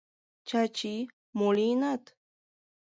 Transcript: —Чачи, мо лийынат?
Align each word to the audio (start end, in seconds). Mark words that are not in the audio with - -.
—Чачи, 0.47 0.95
мо 1.37 1.47
лийынат? 1.55 2.03